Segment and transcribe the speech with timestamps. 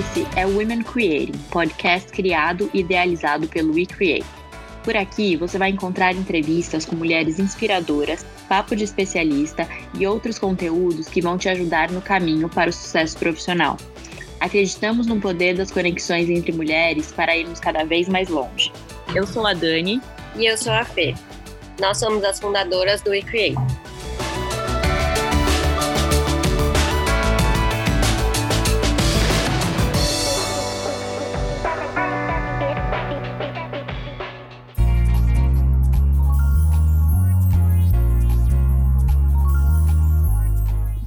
[0.00, 4.24] Esse é o Women Creating, podcast criado e idealizado pelo We Create.
[4.82, 11.06] Por aqui você vai encontrar entrevistas com mulheres inspiradoras, papo de especialista e outros conteúdos
[11.06, 13.76] que vão te ajudar no caminho para o sucesso profissional.
[14.40, 18.72] Acreditamos no poder das conexões entre mulheres para irmos cada vez mais longe.
[19.14, 20.00] Eu sou a Dani.
[20.34, 21.14] E eu sou a Fê.
[21.78, 23.20] Nós somos as fundadoras do We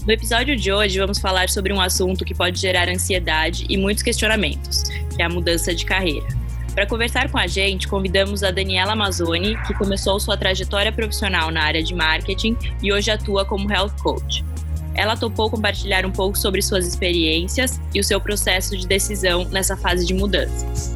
[0.05, 4.03] No episódio de hoje, vamos falar sobre um assunto que pode gerar ansiedade e muitos
[4.03, 4.83] questionamentos,
[5.15, 6.27] que é a mudança de carreira.
[6.73, 11.63] Para conversar com a gente, convidamos a Daniela Mazzoni, que começou sua trajetória profissional na
[11.63, 14.43] área de marketing e hoje atua como health coach.
[14.93, 19.77] Ela topou compartilhar um pouco sobre suas experiências e o seu processo de decisão nessa
[19.77, 20.93] fase de mudanças.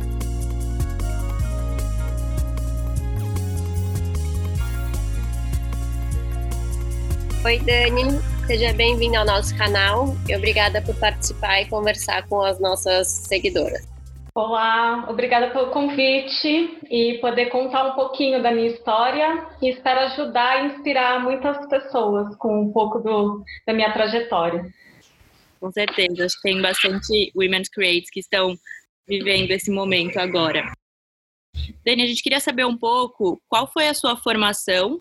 [7.46, 8.37] Oi, Dani.
[8.48, 13.86] Seja bem-vindo ao nosso canal e obrigada por participar e conversar com as nossas seguidoras.
[14.34, 20.64] Olá, obrigada pelo convite e poder contar um pouquinho da minha história e espero ajudar
[20.64, 24.66] e inspirar muitas pessoas com um pouco do, da minha trajetória.
[25.60, 28.56] Com certeza, acho que tem bastante Women's Creates que estão
[29.06, 30.72] vivendo esse momento agora.
[31.86, 35.00] Dani, a gente queria saber um pouco qual foi a sua formação,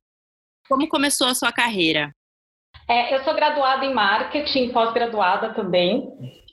[0.68, 2.15] como começou a sua carreira?
[2.88, 6.08] É, eu sou graduada em marketing, pós-graduada também.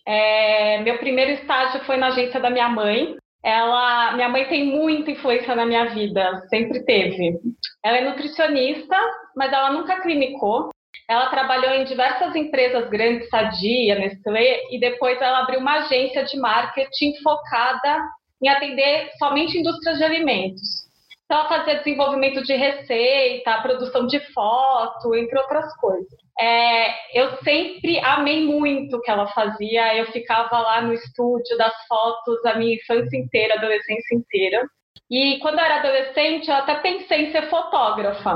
[0.06, 3.16] É, meu primeiro estágio foi na agência da minha mãe.
[3.44, 7.38] Ela, minha mãe tem muita influência na minha vida, sempre teve.
[7.84, 8.98] Ela é nutricionista,
[9.36, 10.70] mas ela nunca clinicou.
[11.08, 16.40] Ela trabalhou em diversas empresas grandes, Sadia, Nestlé, e depois ela abriu uma agência de
[16.40, 18.02] marketing focada
[18.42, 20.84] em atender somente indústrias de alimentos.
[21.26, 26.23] Então, ela fazia desenvolvimento de receita, produção de foto, entre outras coisas.
[26.40, 29.96] É, eu sempre amei muito o que ela fazia.
[29.96, 34.68] Eu ficava lá no estúdio das fotos a minha infância inteira, adolescência inteira.
[35.10, 38.36] E quando eu era adolescente, eu até pensei em ser fotógrafa,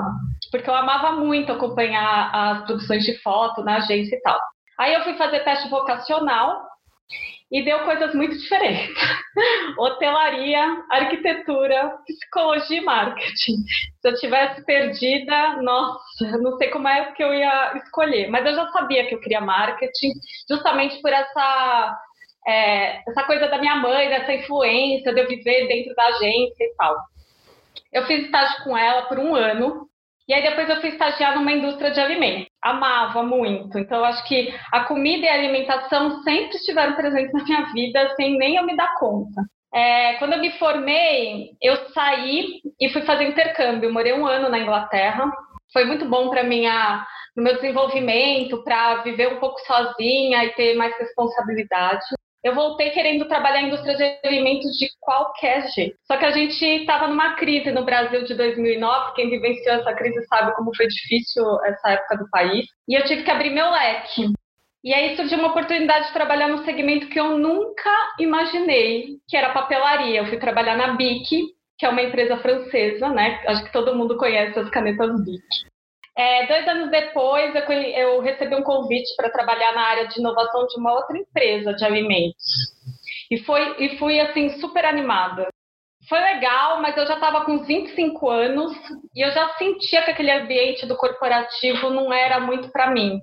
[0.51, 4.39] porque eu amava muito acompanhar as produções de foto na agência e tal.
[4.79, 6.61] Aí eu fui fazer teste vocacional
[7.51, 8.95] e deu coisas muito diferentes.
[9.77, 13.55] Hotelaria, arquitetura, psicologia e marketing.
[14.01, 18.29] Se eu tivesse perdida, nossa, não sei como é que eu ia escolher.
[18.29, 20.13] Mas eu já sabia que eu queria marketing,
[20.49, 21.97] justamente por essa,
[22.47, 26.75] é, essa coisa da minha mãe, dessa influência de eu viver dentro da agência e
[26.75, 26.95] tal.
[27.93, 29.87] Eu fiz estágio com ela por um ano,
[30.27, 32.56] e aí depois eu fui estagiar numa indústria de alimentos.
[32.69, 33.77] Amava muito.
[33.77, 38.37] Então acho que a comida e a alimentação sempre estiveram presentes na minha vida sem
[38.37, 39.41] nem eu me dar conta.
[39.73, 43.93] É, quando eu me formei, eu saí e fui fazer intercâmbio.
[43.93, 45.31] Morei um ano na Inglaterra.
[45.71, 47.05] Foi muito bom para minha
[47.35, 52.03] no meu desenvolvimento, para viver um pouco sozinha e ter mais responsabilidade
[52.43, 55.97] eu voltei querendo trabalhar em indústria de alimentos de qualquer jeito.
[56.05, 60.25] Só que a gente estava numa crise no Brasil de 2009, quem vivenciou essa crise
[60.27, 64.31] sabe como foi difícil essa época do país, e eu tive que abrir meu leque.
[64.83, 69.51] E aí surgiu uma oportunidade de trabalhar num segmento que eu nunca imaginei, que era
[69.51, 70.19] papelaria.
[70.19, 71.43] Eu fui trabalhar na BIC,
[71.77, 73.43] que é uma empresa francesa, né?
[73.47, 75.43] Acho que todo mundo conhece as canetas BIC.
[76.17, 80.65] É, dois anos depois, eu, eu recebi um convite para trabalhar na área de inovação
[80.65, 82.43] de uma outra empresa de alimentos.
[83.29, 85.47] E, foi, e fui, assim, super animada.
[86.09, 88.73] Foi legal, mas eu já estava com 25 anos
[89.13, 93.19] e eu já sentia que aquele ambiente do corporativo não era muito para mim.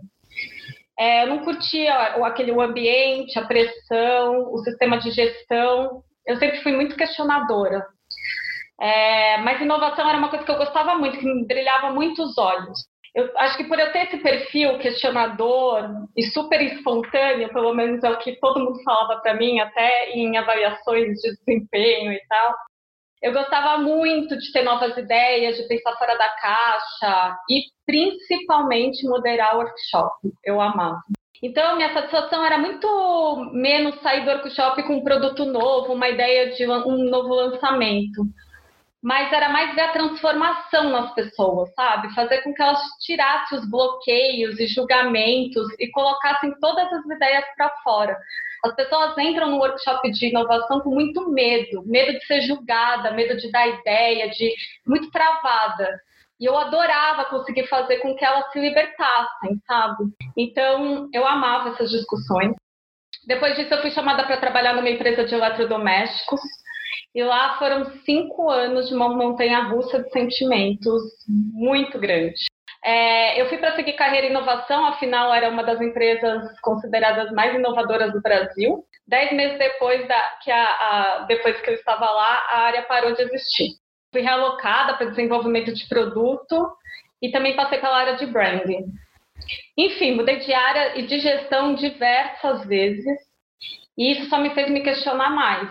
[0.96, 1.94] É, eu não curtia
[2.24, 6.02] aquele ambiente, a pressão, o sistema de gestão.
[6.26, 7.84] Eu sempre fui muito questionadora.
[8.80, 12.36] É, mas inovação era uma coisa que eu gostava muito, que me brilhava muito os
[12.38, 12.78] olhos.
[13.14, 18.10] Eu acho que por eu ter esse perfil questionador e super espontâneo, pelo menos é
[18.10, 22.54] o que todo mundo falava para mim, até em avaliações de desempenho e tal,
[23.22, 29.56] eu gostava muito de ter novas ideias, de pensar fora da caixa e principalmente moderar
[29.56, 30.12] workshop.
[30.44, 31.00] Eu amava.
[31.40, 36.50] Então, minha satisfação era muito menos sair do workshop com um produto novo, uma ideia
[36.52, 38.24] de um novo lançamento
[39.04, 42.14] mas era mais ver a transformação nas pessoas, sabe?
[42.14, 47.68] Fazer com que elas tirassem os bloqueios e julgamentos e colocassem todas as ideias para
[47.82, 48.18] fora.
[48.64, 53.36] As pessoas entram no workshop de inovação com muito medo, medo de ser julgada, medo
[53.36, 54.54] de dar ideia, de
[54.86, 56.00] muito travada.
[56.40, 60.04] E eu adorava conseguir fazer com que elas se libertassem, sabe?
[60.34, 62.54] Então, eu amava essas discussões.
[63.26, 66.40] Depois disso, eu fui chamada para trabalhar numa empresa de eletrodomésticos.
[67.14, 72.34] E lá foram cinco anos de uma montanha russa de sentimentos muito grande.
[72.84, 77.54] É, eu fui para seguir carreira em inovação, afinal era uma das empresas consideradas mais
[77.54, 78.84] inovadoras do Brasil.
[79.06, 83.14] Dez meses depois, da, que, a, a, depois que eu estava lá, a área parou
[83.14, 83.70] de existir.
[84.12, 86.68] Fui realocada para desenvolvimento de produto
[87.22, 88.84] e também passei pela área de branding.
[89.78, 93.18] Enfim, mudei de área e de gestão diversas vezes
[93.96, 95.70] e isso só me fez me questionar mais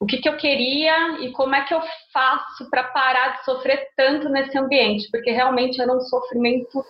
[0.00, 1.80] o que, que eu queria e como é que eu
[2.12, 6.84] faço para parar de sofrer tanto nesse ambiente, porque realmente era um sofrimento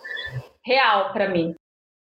[0.63, 1.55] real para mim.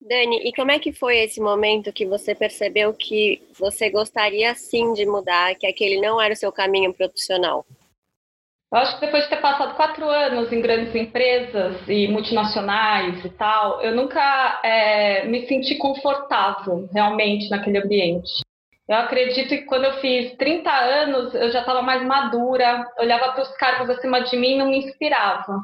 [0.01, 4.93] Dani, e como é que foi esse momento que você percebeu que você gostaria sim
[4.93, 7.65] de mudar, que aquele não era o seu caminho profissional?
[8.71, 13.31] Eu acho que depois de ter passado quatro anos em grandes empresas e multinacionais e
[13.31, 18.31] tal, eu nunca é, me senti confortável realmente naquele ambiente.
[18.89, 23.43] Eu acredito que quando eu fiz 30 anos, eu já estava mais madura, olhava para
[23.43, 25.61] os cargos acima de mim e não me inspirava.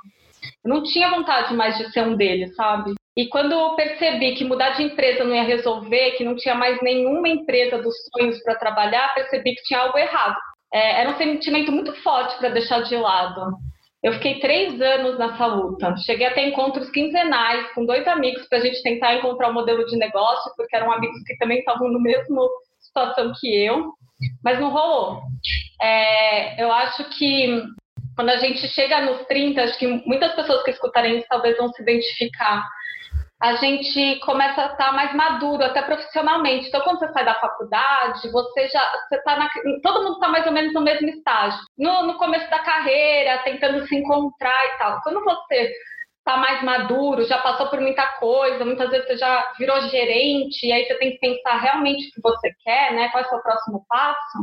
[0.63, 2.93] Eu não tinha vontade mais de ser um deles, sabe?
[3.17, 6.83] E quando eu percebi que mudar de empresa não ia resolver, que não tinha mais
[6.83, 10.37] nenhuma empresa dos sonhos para trabalhar, percebi que tinha algo errado.
[10.73, 13.57] É, era um sentimento muito forte para deixar de lado.
[14.03, 15.97] Eu fiquei três anos nessa luta.
[16.05, 19.87] Cheguei a ter encontros quinzenais com dois amigos para a gente tentar encontrar um modelo
[19.87, 22.47] de negócio, porque eram amigos que também estavam no mesmo
[22.95, 23.93] situação que eu,
[24.43, 25.23] mas não rolou.
[25.83, 27.63] É, eu acho que
[28.15, 31.69] quando a gente chega nos 30, acho que muitas pessoas que escutarem isso talvez vão
[31.73, 32.65] se identificar.
[33.43, 36.69] A gente começa a estar mais maduro, até profissionalmente.
[36.69, 38.93] Então, quando você sai da faculdade, você já.
[39.09, 39.51] Você tá na,
[39.83, 41.59] todo mundo está mais ou menos no mesmo estágio.
[41.77, 45.01] No, no começo da carreira, tentando se encontrar e tal.
[45.03, 45.73] Quando você
[46.25, 50.73] está mais maduro, já passou por muita coisa, muitas vezes você já virou gerente, e
[50.73, 53.11] aí você tem que pensar realmente o que você quer, né?
[53.11, 54.39] Qual é o seu próximo passo.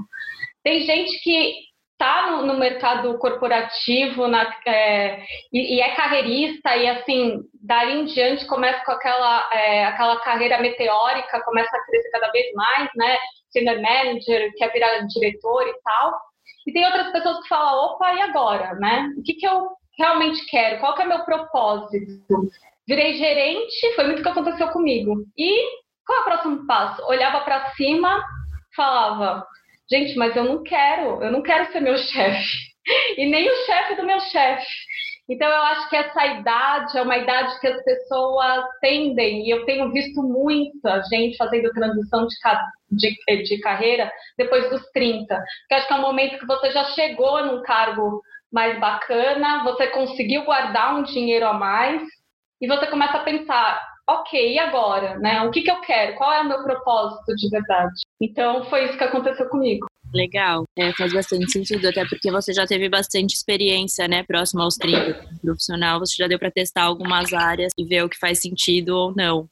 [0.64, 1.56] Tem gente que
[1.94, 8.06] está no, no, mercado corporativo na, é, e, e, é carreirista, e assim, dali em
[8.06, 13.18] diante começa com aquela, é, aquela carreira meteórica, começa a crescer cada vez mais, né?
[13.50, 16.20] Senior manager, quer virar diretor e tal.
[16.68, 19.10] E tem outras pessoas que falam, opa, e agora, né?
[19.18, 20.80] O que, que eu realmente quero?
[20.80, 22.50] Qual que é meu propósito?
[22.88, 25.24] Virei gerente, foi muito que aconteceu comigo.
[25.38, 27.04] E qual é o próximo passo?
[27.06, 28.24] Olhava para cima,
[28.76, 29.46] falava,
[29.90, 32.72] gente, mas eu não quero, eu não quero ser meu chefe.
[33.18, 34.66] E nem o chefe do meu chefe.
[35.30, 39.64] Então, eu acho que essa idade é uma idade que as pessoas tendem, e eu
[39.66, 42.36] tenho visto muita gente fazendo transição de,
[42.90, 45.34] de, de carreira depois dos 30.
[45.34, 48.22] Porque acho que é um momento que você já chegou num cargo
[48.52, 52.02] mais bacana, você conseguiu guardar um dinheiro a mais
[52.62, 55.42] e você começa a pensar, ok, e agora, né?
[55.44, 56.16] O que, que eu quero?
[56.16, 57.94] Qual é o meu propósito de verdade?
[58.22, 59.88] Então foi isso que aconteceu comigo.
[60.14, 64.76] Legal, é, faz bastante sentido, até porque você já teve bastante experiência, né, próximo aos
[64.76, 68.90] 30, profissional, você já deu para testar algumas áreas e ver o que faz sentido
[68.90, 69.48] ou não.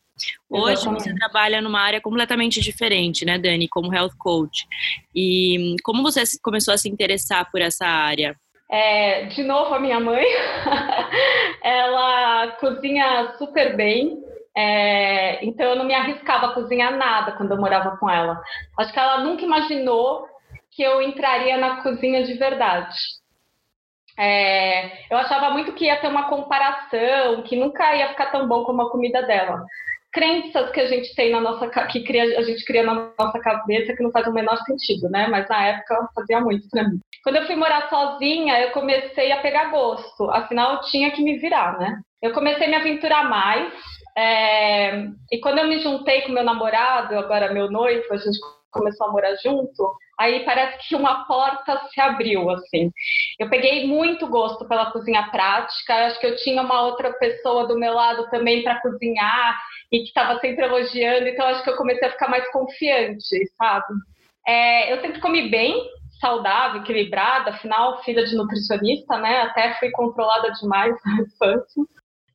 [0.49, 1.03] Hoje Exatamente.
[1.03, 4.67] você trabalha numa área completamente diferente, né, Dani, como health coach.
[5.15, 8.35] E como você começou a se interessar por essa área?
[8.71, 10.23] É, de novo, a minha mãe,
[11.63, 14.23] ela cozinha super bem,
[14.55, 18.39] é, então eu não me arriscava a cozinhar nada quando eu morava com ela.
[18.77, 20.27] Acho que ela nunca imaginou
[20.71, 22.95] que eu entraria na cozinha de verdade.
[24.17, 28.63] É, eu achava muito que ia ter uma comparação, que nunca ia ficar tão bom
[28.65, 29.65] como a comida dela
[30.11, 33.95] crenças que a gente tem na nossa que cria, a gente cria na nossa cabeça
[33.95, 35.27] que não faz o menor sentido, né?
[35.27, 36.99] Mas na época fazia muito para mim.
[37.23, 40.29] Quando eu fui morar sozinha, eu comecei a pegar gosto.
[40.31, 41.99] Afinal, eu tinha que me virar, né?
[42.21, 43.73] Eu comecei a me aventurar mais.
[44.17, 45.05] É...
[45.31, 48.39] E quando eu me juntei com meu namorado, agora meu noivo, a gente
[48.71, 52.91] começou a morar junto, aí parece que uma porta se abriu, assim.
[53.39, 57.77] Eu peguei muito gosto pela cozinha prática, acho que eu tinha uma outra pessoa do
[57.77, 59.57] meu lado também para cozinhar,
[59.91, 63.93] e que estava sempre elogiando, então acho que eu comecei a ficar mais confiante, sabe?
[64.47, 65.75] É, eu sempre comi bem,
[66.19, 69.41] saudável, equilibrada, afinal, filha de nutricionista, né?
[69.41, 71.83] Até fui controlada demais na infância.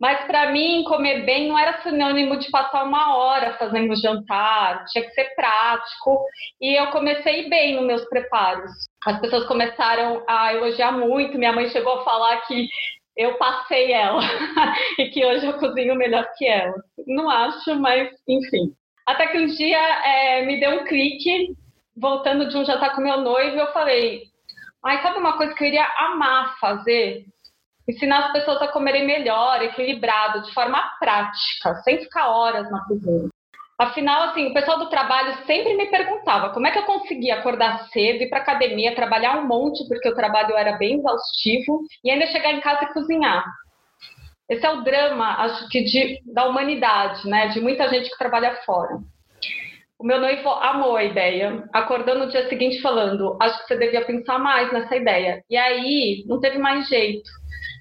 [0.00, 5.04] Mas para mim, comer bem não era sinônimo de passar uma hora fazendo jantar, tinha
[5.04, 6.24] que ser prático.
[6.60, 8.70] E eu comecei bem nos meus preparos.
[9.06, 11.38] As pessoas começaram a elogiar muito.
[11.38, 12.68] Minha mãe chegou a falar que
[13.16, 14.20] eu passei ela
[14.98, 16.74] e que hoje eu cozinho melhor que ela.
[17.06, 18.72] Não acho, mas enfim.
[19.06, 21.54] Até que um dia é, me deu um clique,
[21.96, 24.22] voltando de um jantar com meu noivo, eu falei:
[24.84, 27.26] Ai, sabe uma coisa que eu iria amar fazer?
[27.86, 33.28] Ensinar as pessoas a comerem melhor, equilibrado, de forma prática, sem ficar horas na cozinha.
[33.78, 37.88] Afinal, assim, o pessoal do trabalho sempre me perguntava como é que eu conseguia acordar
[37.88, 42.26] cedo, ir para academia, trabalhar um monte, porque o trabalho era bem exaustivo, e ainda
[42.26, 43.44] chegar em casa e cozinhar.
[44.48, 47.48] Esse é o drama, acho que, de, da humanidade, né?
[47.48, 48.98] De muita gente que trabalha fora.
[49.98, 54.04] O meu noivo amou a ideia, acordou no dia seguinte falando: Acho que você devia
[54.04, 55.42] pensar mais nessa ideia.
[55.48, 57.28] E aí, não teve mais jeito.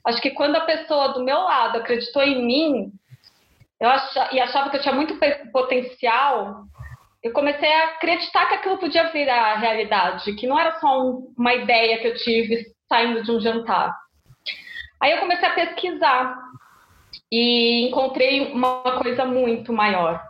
[0.05, 2.91] Acho que quando a pessoa do meu lado acreditou em mim,
[3.79, 5.17] eu achava, e achava que eu tinha muito
[5.51, 6.63] potencial,
[7.24, 11.53] eu comecei a acreditar que aquilo podia virar realidade, que não era só um, uma
[11.53, 13.95] ideia que eu tive saindo de um jantar.
[15.01, 16.38] Aí eu comecei a pesquisar
[17.31, 20.22] e encontrei uma coisa muito maior.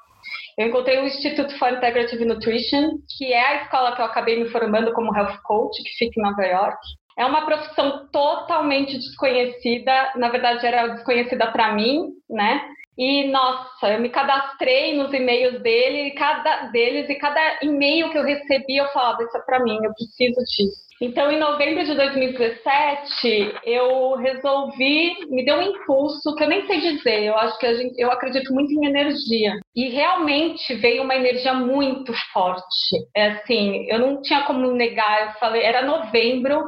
[0.57, 4.49] Eu encontrei o Instituto for Integrative Nutrition, que é a escola que eu acabei me
[4.49, 6.77] formando como health coach, que fica em Nova York.
[7.17, 12.61] É uma profissão totalmente desconhecida, na verdade era desconhecida para mim, né?
[12.97, 18.23] E nossa, eu me cadastrei nos e-mails dele, cada deles e cada e-mail que eu
[18.23, 20.83] recebi eu falava isso é para mim, eu preciso disso.
[21.01, 26.79] Então, em novembro de 2017, eu resolvi, me deu um impulso que eu nem sei
[26.79, 27.23] dizer.
[27.23, 29.53] Eu acho que a gente, eu acredito muito em energia.
[29.75, 32.95] E realmente veio uma energia muito forte.
[33.13, 35.27] É assim, eu não tinha como negar.
[35.27, 36.63] Eu falei, era novembro.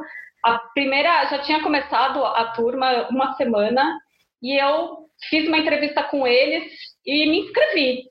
[0.46, 3.98] A primeira já tinha começado a turma uma semana
[4.40, 6.72] e eu fiz uma entrevista com eles
[7.04, 8.04] e me inscrevi.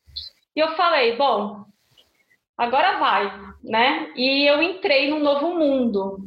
[0.54, 1.63] E eu falei, bom,
[2.58, 3.32] agora vai,
[3.63, 4.12] né?
[4.18, 6.18] E eu entrei num novo mundo.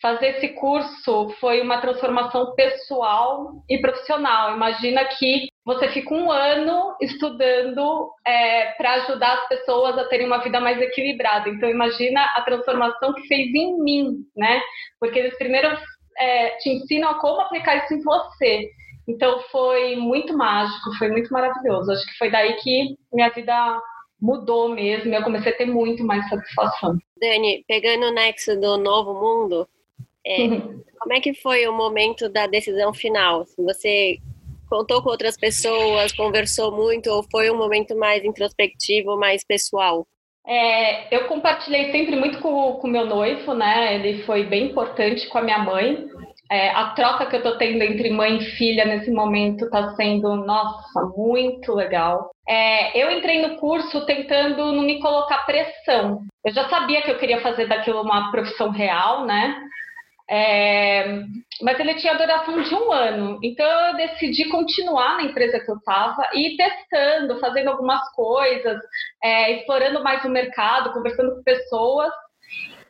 [0.00, 4.54] Fazer esse curso foi uma transformação pessoal e profissional.
[4.54, 10.42] Imagina que você fica um ano estudando é, para ajudar as pessoas a terem uma
[10.42, 11.48] vida mais equilibrada.
[11.48, 14.60] Então, imagina a transformação que fez em mim, né?
[14.98, 15.68] Porque eles primeiro
[16.18, 18.70] é, te ensinam como aplicar isso em você.
[19.08, 21.92] Então, foi muito mágico, foi muito maravilhoso.
[21.92, 23.80] Acho que foi daí que minha vida
[24.20, 26.96] mudou mesmo, eu comecei a ter muito mais satisfação.
[27.20, 29.68] Dani, pegando o nexo do novo mundo,
[30.24, 30.80] é, uhum.
[31.00, 33.44] como é que foi o momento da decisão final?
[33.58, 34.18] Você
[34.72, 40.06] contou com outras pessoas, conversou muito, ou foi um momento mais introspectivo, mais pessoal?
[40.46, 43.94] É, eu compartilhei sempre muito com o meu noivo, né?
[43.94, 46.06] Ele foi bem importante com a minha mãe.
[46.50, 50.36] É, a troca que eu tô tendo entre mãe e filha nesse momento tá sendo,
[50.36, 52.30] nossa, muito legal.
[52.48, 56.22] É, eu entrei no curso tentando não me colocar pressão.
[56.44, 59.54] Eu já sabia que eu queria fazer daquilo uma profissão real, né?
[60.30, 61.24] É,
[61.60, 63.38] mas ele tinha duração de um ano.
[63.42, 68.78] Então eu decidi continuar na empresa que eu estava e ir testando, fazendo algumas coisas,
[69.22, 72.12] é, explorando mais o mercado, conversando com pessoas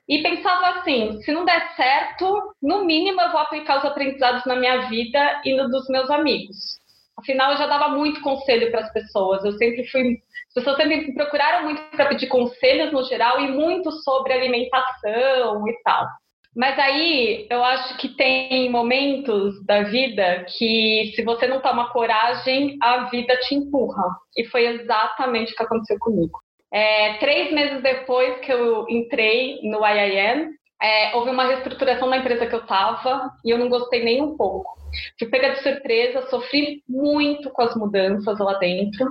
[0.09, 4.57] e pensava assim: se não der certo, no mínimo eu vou aplicar os aprendizados na
[4.57, 6.81] minha vida e no dos meus amigos.
[7.19, 9.45] Afinal, eu já dava muito conselho para as pessoas.
[9.45, 10.19] Eu sempre fui.
[10.49, 15.67] As pessoas sempre me procuraram muito para pedir conselhos no geral e muito sobre alimentação
[15.69, 16.07] e tal.
[16.55, 22.77] Mas aí eu acho que tem momentos da vida que, se você não toma coragem,
[22.81, 24.05] a vida te empurra.
[24.37, 26.39] E foi exatamente o que aconteceu comigo.
[26.71, 32.47] É, três meses depois que eu entrei no IIM, é, houve uma reestruturação na empresa
[32.47, 34.77] que eu estava e eu não gostei nem um pouco.
[35.19, 39.07] Fui pega de surpresa, sofri muito com as mudanças lá dentro.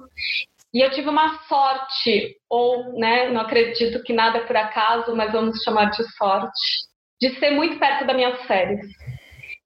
[0.74, 5.32] E eu tive uma sorte, ou né, não acredito que nada é por acaso, mas
[5.32, 6.91] vamos chamar de sorte,
[7.22, 8.86] de ser muito perto das minhas férias.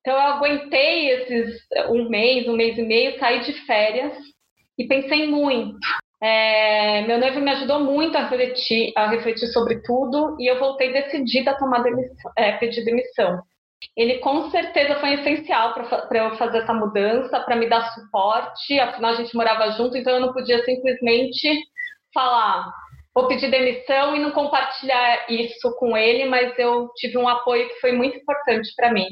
[0.02, 4.14] Então eu aguentei esses um mês, um mês e meio, saí de férias
[4.78, 5.80] e pensei muito.
[6.22, 10.92] É, meu noivo me ajudou muito a refletir, a refletir sobre tudo e eu voltei
[10.92, 13.42] decidida a tomar demissão, é, pedir demissão.
[13.96, 18.80] Ele com certeza foi essencial para eu fazer essa mudança, para me dar suporte.
[18.80, 21.48] Afinal, a gente morava junto, então eu não podia simplesmente
[22.14, 22.72] falar,
[23.16, 27.80] vou pedir demissão e não compartilhar isso com ele, mas eu tive um apoio que
[27.80, 29.08] foi muito importante para mim.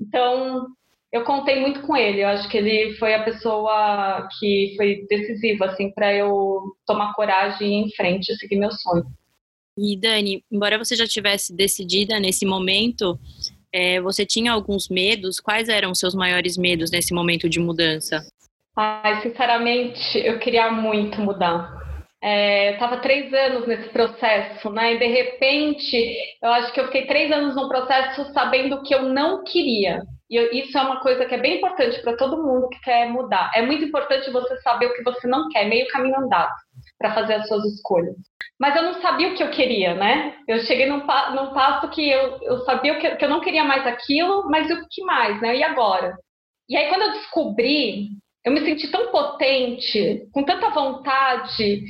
[0.00, 0.66] Então,
[1.12, 2.22] eu contei muito com ele.
[2.22, 7.68] Eu acho que ele foi a pessoa que foi decisiva, assim, para eu tomar coragem
[7.68, 9.04] e ir em frente e seguir meu sonho.
[9.76, 13.18] E Dani, embora você já tivesse decidida nesse momento,
[13.70, 15.38] é, você tinha alguns medos?
[15.38, 18.24] Quais eram os seus maiores medos nesse momento de mudança?
[18.74, 21.81] Ai, sinceramente, eu queria muito mudar.
[22.22, 24.94] É, eu estava três anos nesse processo, né?
[24.94, 29.02] E de repente, eu acho que eu fiquei três anos no processo sabendo que eu
[29.02, 30.02] não queria.
[30.30, 33.50] E isso é uma coisa que é bem importante para todo mundo que quer mudar.
[33.54, 36.54] É muito importante você saber o que você não quer, meio caminho andado,
[36.96, 38.14] para fazer as suas escolhas.
[38.58, 40.36] Mas eu não sabia o que eu queria, né?
[40.46, 43.84] Eu cheguei num, num passo que eu, eu sabia que, que eu não queria mais
[43.86, 45.56] aquilo, mas o que mais, né?
[45.56, 46.16] E agora?
[46.68, 48.10] E aí, quando eu descobri,
[48.44, 51.82] eu me senti tão potente, com tanta vontade,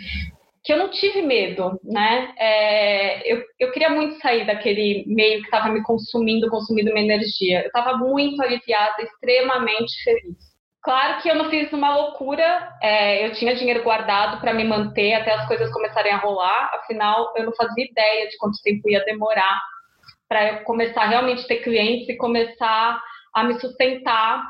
[0.65, 2.33] que eu não tive medo, né?
[2.39, 7.63] É, eu, eu queria muito sair daquele meio que estava me consumindo, consumindo minha energia.
[7.63, 10.53] Eu estava muito aliviada, extremamente feliz.
[10.83, 15.15] Claro que eu não fiz uma loucura, é, eu tinha dinheiro guardado para me manter
[15.15, 19.05] até as coisas começarem a rolar, afinal, eu não fazia ideia de quanto tempo ia
[19.05, 19.61] demorar
[20.29, 23.01] para eu começar realmente a ter clientes e começar
[23.33, 24.45] a me sustentar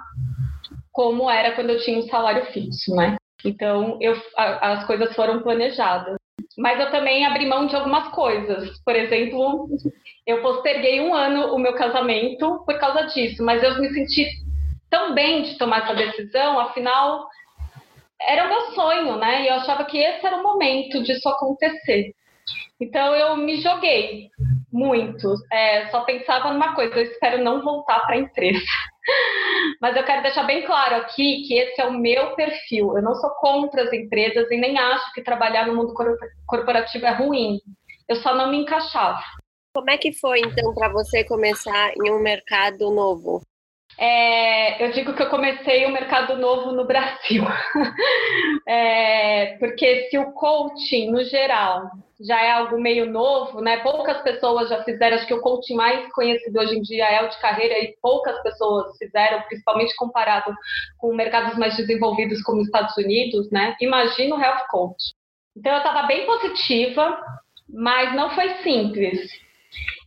[0.93, 3.17] como era quando eu tinha um salário fixo, né?
[3.45, 6.17] Então, eu, a, as coisas foram planejadas.
[6.57, 8.79] Mas eu também abri mão de algumas coisas.
[8.85, 9.69] Por exemplo,
[10.27, 14.29] eu posterguei um ano o meu casamento por causa disso, mas eu me senti
[14.91, 17.27] tão bem de tomar essa decisão, afinal,
[18.21, 19.43] era o meu sonho, né?
[19.43, 22.13] E eu achava que esse era o momento disso acontecer.
[22.81, 24.29] Então eu me joguei
[24.73, 25.35] muito.
[25.53, 28.59] É, só pensava numa coisa, eu espero não voltar para a empresa.
[29.81, 32.97] Mas eu quero deixar bem claro aqui que esse é o meu perfil.
[32.97, 35.95] Eu não sou contra as empresas e nem acho que trabalhar no mundo
[36.47, 37.61] corporativo é ruim.
[38.09, 39.21] Eu só não me encaixava.
[39.75, 43.41] Como é que foi então para você começar em um mercado novo?
[43.99, 47.45] É, eu digo que eu comecei um mercado novo no Brasil,
[48.67, 51.91] é, porque se o coaching no geral
[52.25, 53.79] já é algo meio novo, né?
[53.79, 57.29] Poucas pessoas já fizeram, acho que o coaching mais conhecido hoje em dia é o
[57.29, 60.55] de carreira e poucas pessoas fizeram, principalmente comparado
[60.99, 63.77] com mercados mais desenvolvidos como os Estados Unidos, né?
[63.81, 65.15] Imagina o health coach.
[65.57, 67.19] Então eu estava bem positiva,
[67.69, 69.21] mas não foi simples.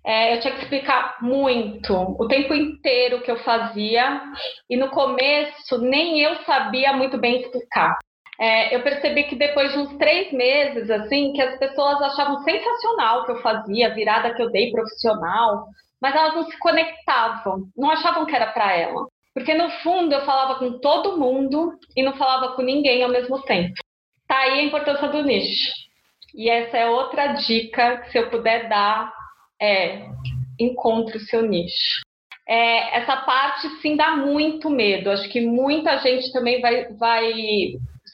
[0.05, 4.21] É, eu tinha que explicar muito, o tempo inteiro que eu fazia,
[4.69, 7.97] e no começo nem eu sabia muito bem explicar
[8.39, 13.21] é, eu percebi que depois de uns três meses, assim, que as pessoas achavam sensacional
[13.21, 15.67] o que eu fazia, a virada que eu dei profissional,
[16.01, 19.07] mas elas não se conectavam, não achavam que era para ela.
[19.33, 23.41] Porque no fundo eu falava com todo mundo e não falava com ninguém ao mesmo
[23.43, 23.73] tempo.
[24.27, 25.71] Tá aí a importância do nicho.
[26.33, 29.13] E essa é outra dica que se eu puder dar
[29.61, 30.07] é
[30.59, 32.01] encontre o seu nicho.
[32.47, 35.09] É, essa parte sim dá muito medo.
[35.09, 37.33] Acho que muita gente também vai, vai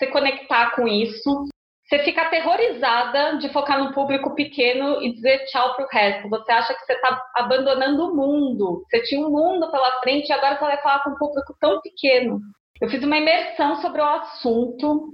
[0.01, 1.45] se conectar com isso.
[1.85, 6.29] Você fica aterrorizada de focar no público pequeno e dizer tchau para o resto.
[6.29, 8.83] Você acha que você está abandonando o mundo.
[8.89, 11.81] Você tinha um mundo pela frente e agora você vai falar com um público tão
[11.81, 12.39] pequeno.
[12.79, 15.09] Eu fiz uma imersão sobre o assunto.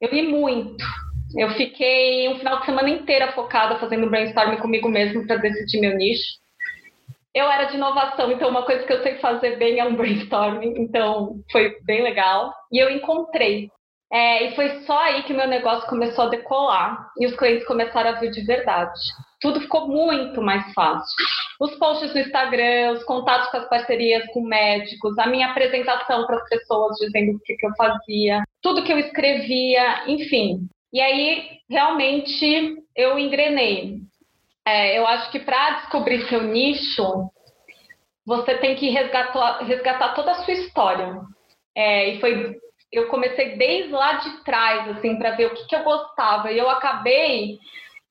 [0.00, 0.82] Eu li muito.
[1.36, 5.94] Eu fiquei um final de semana inteira focada fazendo brainstorming comigo mesmo para decidir meu
[5.96, 6.40] nicho.
[7.34, 10.74] Eu era de inovação, então uma coisa que eu sei fazer bem é um brainstorming,
[10.76, 12.52] então foi bem legal.
[12.70, 13.70] E eu encontrei
[14.12, 18.10] é, e foi só aí que meu negócio começou a decolar e os clientes começaram
[18.10, 19.00] a vir de verdade.
[19.40, 21.16] Tudo ficou muito mais fácil.
[21.58, 26.36] Os posts no Instagram, os contatos com as parcerias com médicos, a minha apresentação para
[26.36, 30.68] as pessoas dizendo o que, que eu fazia, tudo que eu escrevia, enfim.
[30.92, 33.96] E aí, realmente, eu engrenei.
[34.66, 37.30] É, eu acho que para descobrir seu nicho,
[38.26, 41.18] você tem que resgatar, resgatar toda a sua história.
[41.74, 42.60] É, e foi
[42.92, 46.52] eu comecei desde lá de trás, assim, para ver o que, que eu gostava.
[46.52, 47.58] E eu acabei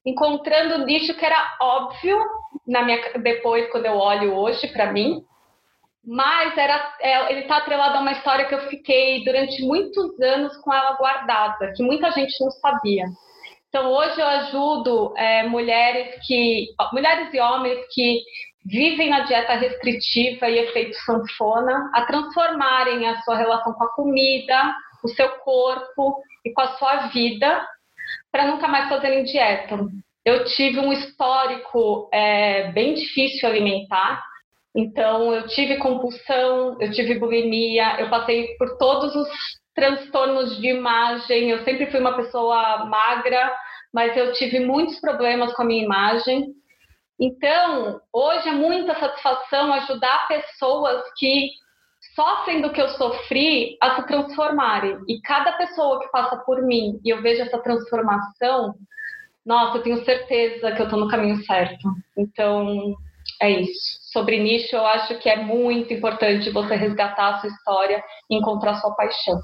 [0.04, 2.18] encontrando um nicho que era óbvio
[2.68, 5.24] na minha depois quando eu olho hoje para mim,
[6.04, 10.58] mas era é, ele está atrelado a uma história que eu fiquei durante muitos anos
[10.58, 13.06] com ela guardada, que muita gente não sabia.
[13.70, 18.24] Então hoje eu ajudo é, mulheres que mulheres e homens que
[18.66, 24.76] vivem na dieta restritiva e efeito sanfona a transformarem a sua relação com a comida,
[25.04, 27.66] o seu corpo e com a sua vida
[28.32, 29.78] para nunca mais fazerem dieta.
[30.24, 34.24] Eu tive um histórico é, bem difícil alimentar,
[34.76, 39.28] então eu tive compulsão, eu tive bulimia, eu passei por todos os
[39.76, 41.50] transtornos de imagem.
[41.50, 43.52] Eu sempre fui uma pessoa magra,
[43.94, 46.46] mas eu tive muitos problemas com a minha imagem.
[47.22, 51.52] Então, hoje é muita satisfação ajudar pessoas que
[52.16, 54.98] sofrem do que eu sofri a se transformarem.
[55.08, 58.74] E cada pessoa que passa por mim e eu vejo essa transformação,
[59.46, 61.88] nossa, eu tenho certeza que eu estou no caminho certo.
[62.18, 62.96] Então,
[63.40, 64.00] é isso.
[64.12, 68.72] Sobre nicho, eu acho que é muito importante você resgatar a sua história e encontrar
[68.72, 69.40] a sua paixão.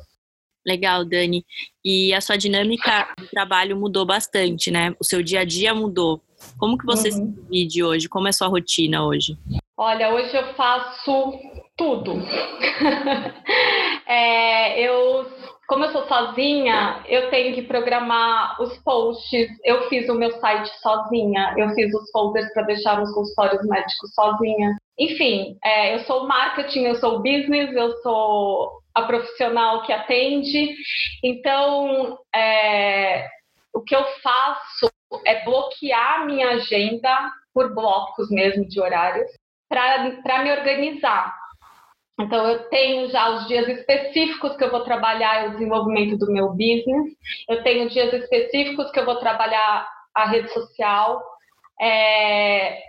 [0.67, 1.45] Legal, Dani.
[1.83, 4.93] E a sua dinâmica de trabalho mudou bastante, né?
[4.99, 6.21] O seu dia a dia mudou.
[6.59, 7.13] Como que você uhum.
[7.13, 8.09] se divide hoje?
[8.09, 9.37] Como é a sua rotina hoje?
[9.77, 11.33] Olha, hoje eu faço
[11.77, 12.15] tudo.
[14.05, 15.25] é, eu,
[15.69, 19.47] como eu sou sozinha, eu tenho que programar os posts.
[19.63, 24.13] Eu fiz o meu site sozinha, eu fiz os folders para deixar nos consultórios médicos
[24.13, 24.75] sozinha.
[24.99, 30.75] Enfim, é, eu sou marketing, eu sou business, eu sou a profissional que atende.
[31.23, 33.27] Então, é,
[33.73, 34.91] o que eu faço
[35.25, 39.29] é bloquear minha agenda por blocos mesmo de horários
[39.69, 41.35] para me organizar.
[42.19, 46.49] Então, eu tenho já os dias específicos que eu vou trabalhar o desenvolvimento do meu
[46.49, 47.13] business,
[47.47, 51.23] eu tenho dias específicos que eu vou trabalhar a rede social,
[51.79, 52.81] é,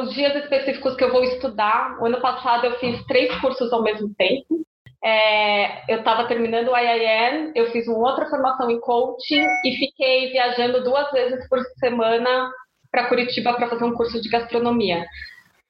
[0.00, 1.96] os dias específicos que eu vou estudar.
[2.00, 4.64] O ano passado eu fiz três cursos ao mesmo tempo.
[5.04, 10.30] É, eu estava terminando o IIN, eu fiz uma outra formação em coaching e fiquei
[10.30, 12.50] viajando duas vezes por semana
[12.90, 15.04] para Curitiba para fazer um curso de gastronomia.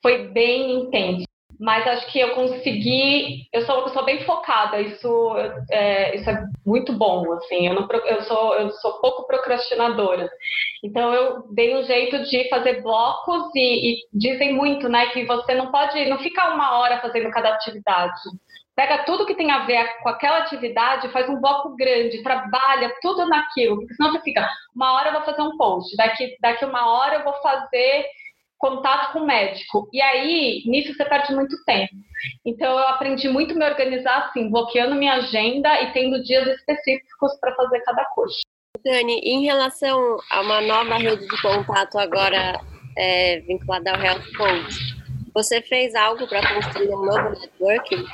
[0.01, 1.25] Foi bem intenso
[1.59, 3.47] mas acho que eu consegui.
[3.53, 5.37] Eu sou uma pessoa bem focada, isso
[5.71, 7.67] é, isso é muito bom, assim.
[7.67, 10.29] Eu, não, eu, sou, eu sou pouco procrastinadora.
[10.83, 15.55] Então, eu dei um jeito de fazer blocos e, e dizem muito, né, que você
[15.55, 18.21] não pode, não fica uma hora fazendo cada atividade.
[18.77, 23.27] Pega tudo que tem a ver com aquela atividade, faz um bloco grande, trabalha tudo
[23.27, 26.91] naquilo, porque senão você fica, uma hora eu vou fazer um post, daqui, daqui uma
[26.91, 28.05] hora eu vou fazer
[28.59, 29.89] contato com o médico.
[29.93, 31.93] E aí, nisso você perde muito tempo.
[32.47, 37.39] Então, eu aprendi muito a me organizar assim, bloqueando minha agenda e tendo dias específicos
[37.41, 38.35] para fazer cada coisa.
[38.83, 42.61] Dani, em relação a uma nova rede de contato agora
[42.97, 44.95] é, vinculada ao Health Coach,
[45.35, 48.05] você fez algo para construir um novo networking?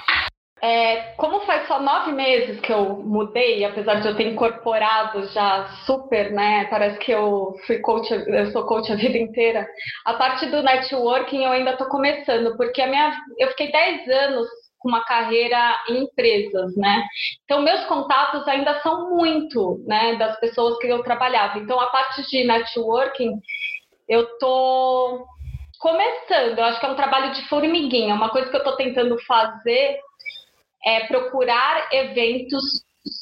[0.63, 5.67] É, como faz só nove meses que eu mudei, apesar de eu ter incorporado já
[5.87, 6.67] super, né?
[6.67, 9.67] Parece que eu fui coach, eu sou coach a vida inteira.
[10.05, 14.47] A parte do networking eu ainda estou começando, porque a minha, eu fiquei dez anos
[14.79, 17.07] com uma carreira em empresas, né?
[17.45, 21.59] Então meus contatos ainda são muito, né, das pessoas que eu trabalhava.
[21.59, 23.41] Então a parte de networking
[24.07, 25.25] eu tô
[25.79, 26.59] começando.
[26.59, 29.99] Eu acho que é um trabalho de formiguinha, uma coisa que eu estou tentando fazer
[30.85, 32.63] é procurar eventos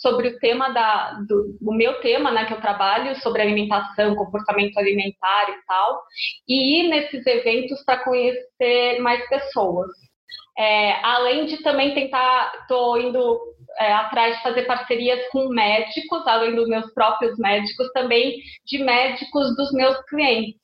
[0.00, 4.76] sobre o tema da, do, do, meu tema, né, que eu trabalho, sobre alimentação, comportamento
[4.76, 6.02] alimentar e tal,
[6.48, 9.88] e ir nesses eventos para conhecer mais pessoas.
[10.58, 13.38] É, além de também tentar, estou indo
[13.78, 19.54] é, atrás de fazer parcerias com médicos, além dos meus próprios médicos, também de médicos
[19.56, 20.58] dos meus clientes.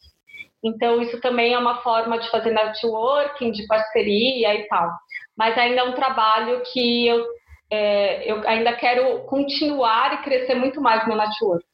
[0.64, 4.90] Então, isso também é uma forma de fazer networking, de parceria e tal
[5.36, 7.26] mas ainda é um trabalho que eu,
[7.70, 11.64] é, eu ainda quero continuar e crescer muito mais no network.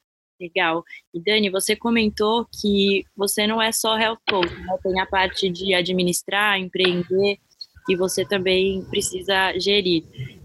[0.40, 0.83] Legal.
[1.12, 4.79] E Dani, você comentou que você não é só health coach, né?
[4.83, 7.38] tem a parte de administrar, empreender,
[7.87, 10.05] que você também precisa gerir.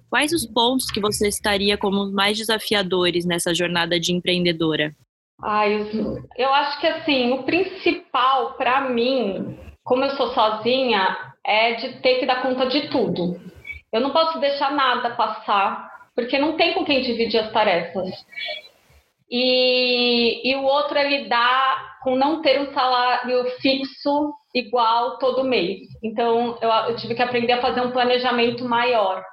[0.09, 4.93] Quais os pontos que você estaria como os mais desafiadores nessa jornada de empreendedora?
[5.41, 5.89] Ai,
[6.37, 12.19] eu acho que assim, o principal para mim, como eu sou sozinha, é de ter
[12.19, 13.39] que dar conta de tudo.
[13.91, 18.09] Eu não posso deixar nada passar, porque não tem com quem dividir as tarefas.
[19.29, 25.87] E, e o outro é lidar com não ter um salário fixo igual todo mês.
[26.03, 29.23] Então, eu, eu tive que aprender a fazer um planejamento maior.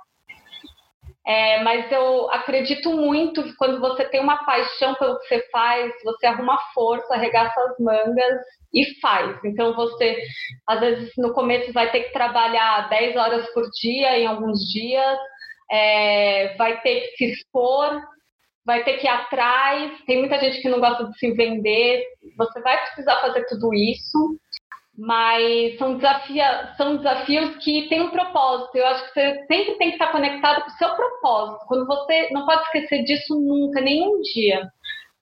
[1.24, 5.92] É, mas eu acredito muito que quando você tem uma paixão pelo que você faz,
[6.04, 8.40] você arruma força, arregaça as mangas
[8.74, 9.38] e faz.
[9.44, 10.20] Então você,
[10.68, 15.18] às vezes, no começo vai ter que trabalhar 10 horas por dia em alguns dias,
[15.70, 18.02] é, vai ter que se expor,
[18.66, 19.92] vai ter que ir atrás.
[20.06, 22.04] Tem muita gente que não gosta de se vender.
[22.36, 24.38] Você vai precisar fazer tudo isso
[24.96, 28.76] mas são, desafia, são desafios que têm um propósito.
[28.76, 31.66] Eu acho que você sempre tem que estar conectado com o seu propósito.
[31.66, 34.68] Quando você não pode esquecer disso nunca, nenhum dia.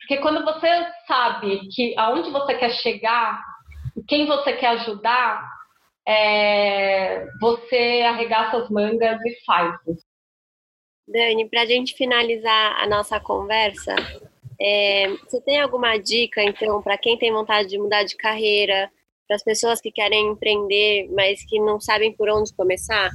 [0.00, 0.68] Porque quando você
[1.06, 3.40] sabe que aonde você quer chegar,
[4.08, 5.48] quem você quer ajudar,
[6.06, 9.76] é, você arregaça as mangas e faz.
[11.06, 13.94] Dani, para a gente finalizar a nossa conversa,
[14.60, 18.90] é, você tem alguma dica, então, para quem tem vontade de mudar de carreira,
[19.30, 23.10] para as pessoas que querem empreender, mas que não sabem por onde começar?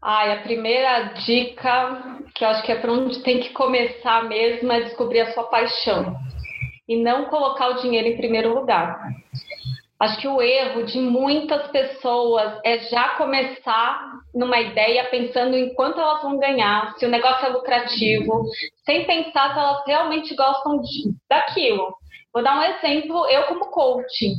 [0.00, 4.70] Ai, a primeira dica, que eu acho que é para onde tem que começar mesmo,
[4.70, 6.16] é descobrir a sua paixão
[6.88, 8.96] e não colocar o dinheiro em primeiro lugar.
[9.98, 15.98] Acho que o erro de muitas pessoas é já começar numa ideia pensando em quanto
[16.00, 18.44] elas vão ganhar, se o negócio é lucrativo,
[18.86, 21.92] sem pensar se elas realmente gostam de, daquilo.
[22.32, 24.34] Vou dar um exemplo, eu como coaching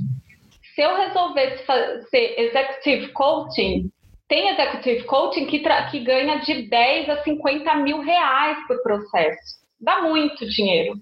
[0.80, 1.65] se eu resolvesse
[2.10, 3.92] ser executive coaching,
[4.30, 9.60] tem executive coaching que, que ganha de 10 a 50 mil reais por processo.
[9.78, 10.94] Dá muito dinheiro.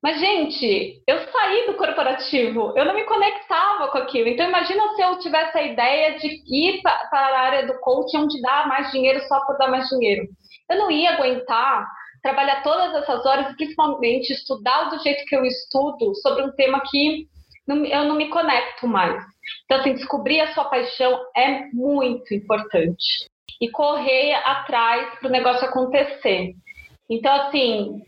[0.00, 4.28] Mas, gente, eu saí do corporativo, eu não me conectava com aquilo.
[4.28, 8.40] Então, imagina se eu tivesse a ideia de ir para a área do coaching, onde
[8.40, 10.24] dá mais dinheiro só por dar mais dinheiro.
[10.70, 11.84] Eu não ia aguentar
[12.22, 17.26] trabalhar todas essas horas, principalmente estudar do jeito que eu estudo sobre um tema que
[17.68, 19.22] eu não me conecto mais.
[19.64, 23.26] Então, assim, descobrir a sua paixão é muito importante.
[23.60, 26.54] E correr atrás para o negócio acontecer.
[27.08, 28.02] Então, assim,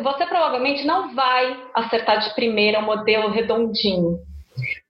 [0.00, 4.18] você provavelmente não vai acertar de primeira um modelo redondinho.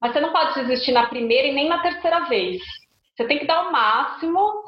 [0.00, 2.60] Mas você não pode desistir na primeira e nem na terceira vez.
[3.14, 4.64] Você tem que dar o máximo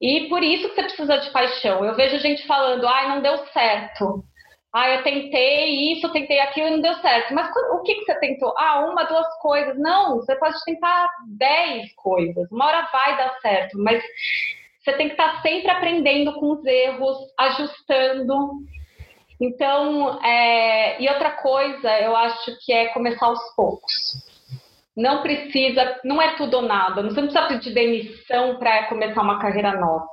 [0.00, 1.84] e por isso que você precisa de paixão.
[1.84, 4.24] Eu vejo gente falando, ai, não deu certo.
[4.72, 7.34] Ah, eu tentei isso, tentei aquilo e não deu certo.
[7.34, 8.54] Mas o que, que você tentou?
[8.56, 9.76] Ah, uma, duas coisas.
[9.78, 12.50] Não, você pode tentar dez coisas.
[12.52, 14.02] Uma hora vai dar certo, mas
[14.78, 18.62] você tem que estar sempre aprendendo com os erros, ajustando.
[19.40, 21.02] Então, é...
[21.02, 24.29] e outra coisa, eu acho que é começar aos poucos.
[25.00, 27.02] Não precisa, não é tudo ou nada.
[27.02, 30.10] Você não precisa pedir demissão para começar uma carreira nova.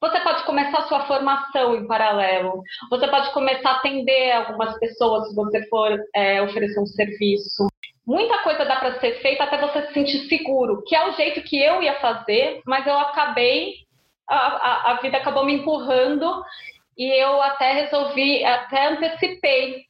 [0.00, 2.62] Você pode começar sua formação em paralelo.
[2.88, 7.66] Você pode começar a atender algumas pessoas se você for é, oferecer um serviço.
[8.06, 11.42] Muita coisa dá para ser feita até você se sentir seguro, que é o jeito
[11.42, 13.74] que eu ia fazer, mas eu acabei,
[14.26, 16.42] a, a, a vida acabou me empurrando
[16.96, 19.84] e eu até resolvi, até antecipei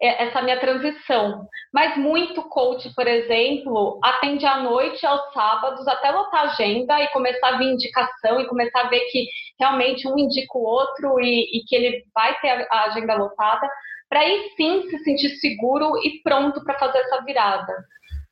[0.00, 1.46] essa minha transição.
[1.72, 7.54] Mas muito coach, por exemplo, atende à noite, aos sábados, até lotar agenda e começar
[7.54, 9.26] a vir indicação e começar a ver que
[9.58, 13.68] realmente um indica o outro e, e que ele vai ter a agenda lotada,
[14.08, 17.74] para aí sim se sentir seguro e pronto para fazer essa virada.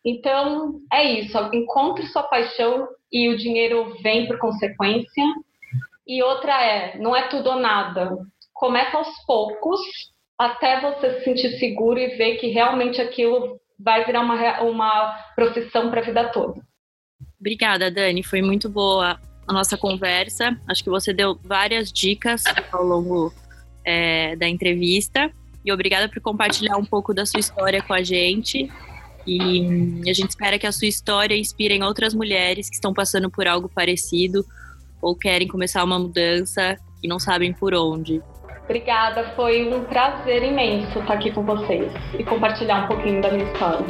[0.05, 1.37] Então, é isso.
[1.53, 5.25] Encontre sua paixão e o dinheiro vem por consequência.
[6.07, 8.17] E outra é, não é tudo ou nada.
[8.55, 9.81] Começa aos poucos,
[10.39, 15.91] até você se sentir seguro e ver que realmente aquilo vai virar uma, uma profissão
[15.91, 16.61] para a vida toda.
[17.39, 18.23] Obrigada, Dani.
[18.23, 20.59] Foi muito boa a nossa conversa.
[20.67, 23.33] Acho que você deu várias dicas ao longo
[23.85, 25.31] é, da entrevista.
[25.65, 28.71] E obrigada por compartilhar um pouco da sua história com a gente.
[29.27, 33.47] E a gente espera que a sua história inspire outras mulheres que estão passando por
[33.47, 34.47] algo parecido
[35.03, 38.23] ou querem começar uma mudança e não sabem por onde.
[38.67, 43.45] Obrigada, foi um prazer imenso estar aqui com vocês e compartilhar um pouquinho da minha
[43.45, 43.87] história.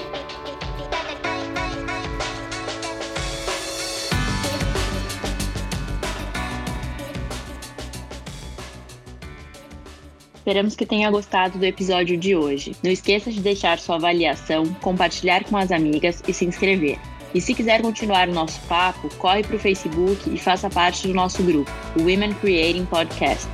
[10.35, 12.77] Esperamos que tenha gostado do episódio de hoje.
[12.85, 16.99] Não esqueça de deixar sua avaliação, compartilhar com as amigas e se inscrever.
[17.35, 21.15] E se quiser continuar o nosso papo, corre para o Facebook e faça parte do
[21.15, 23.49] nosso grupo, o Women Creating Podcast.